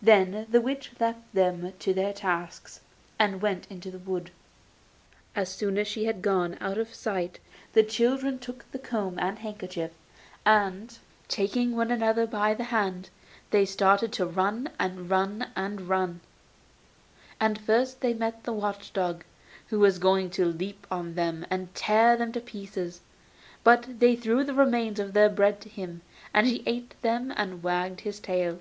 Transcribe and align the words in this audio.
Then 0.00 0.46
the 0.48 0.62
witch 0.62 0.92
left 0.98 1.30
them 1.34 1.74
to 1.80 1.92
their 1.92 2.14
tasks, 2.14 2.80
and 3.18 3.42
went 3.42 3.66
out 3.66 3.70
into 3.70 3.90
the 3.90 3.98
wood. 3.98 4.30
As 5.36 5.50
soon 5.50 5.76
as 5.76 5.86
she 5.86 6.06
had 6.06 6.22
gone 6.22 6.56
out 6.58 6.78
of 6.78 6.94
sight 6.94 7.38
the 7.74 7.82
children 7.82 8.38
took 8.38 8.64
the 8.72 8.78
comb 8.78 9.18
and 9.18 9.36
the 9.36 9.40
handkerchief, 9.42 9.90
and, 10.46 10.98
taking 11.28 11.76
one 11.76 11.90
another 11.90 12.26
by 12.26 12.54
the 12.54 12.64
hand, 12.72 13.10
they 13.50 13.66
started 13.66 14.18
and 14.18 14.34
ran, 14.34 14.70
and 14.80 15.10
ran, 15.10 15.52
and 15.54 15.82
ran. 15.86 16.20
And 17.38 17.58
first 17.60 18.00
they 18.00 18.14
met 18.14 18.44
the 18.44 18.54
watch 18.54 18.94
dog, 18.94 19.22
who 19.66 19.78
was 19.80 19.98
going 19.98 20.30
to 20.30 20.46
leap 20.46 20.86
on 20.90 21.14
them 21.14 21.44
and 21.50 21.74
tear 21.74 22.16
them 22.16 22.32
to 22.32 22.40
pieces; 22.40 23.02
but 23.62 24.00
they 24.00 24.16
threw 24.16 24.44
the 24.44 24.54
remains 24.54 24.98
of 24.98 25.12
their 25.12 25.28
bread 25.28 25.60
to 25.60 25.68
him, 25.68 26.00
and 26.32 26.46
he 26.46 26.62
ate 26.64 26.94
them 27.02 27.30
and 27.36 27.62
wagged 27.62 28.00
his 28.00 28.18
tail. 28.18 28.60